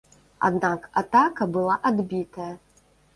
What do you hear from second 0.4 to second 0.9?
Аднак